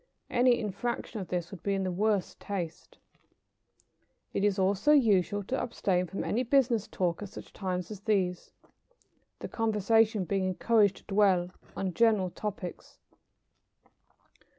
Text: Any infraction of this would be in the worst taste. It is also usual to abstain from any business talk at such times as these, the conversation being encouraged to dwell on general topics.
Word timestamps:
Any 0.31 0.57
infraction 0.59 1.19
of 1.19 1.27
this 1.27 1.51
would 1.51 1.61
be 1.61 1.75
in 1.75 1.83
the 1.83 1.91
worst 1.91 2.39
taste. 2.39 2.97
It 4.33 4.43
is 4.43 4.57
also 4.57 4.93
usual 4.93 5.43
to 5.43 5.61
abstain 5.61 6.07
from 6.07 6.23
any 6.23 6.41
business 6.41 6.87
talk 6.87 7.21
at 7.21 7.29
such 7.29 7.53
times 7.53 7.91
as 7.91 7.99
these, 7.99 8.51
the 9.41 9.47
conversation 9.47 10.25
being 10.25 10.45
encouraged 10.45 10.95
to 10.97 11.03
dwell 11.03 11.51
on 11.77 11.93
general 11.93 12.31
topics. 12.31 12.97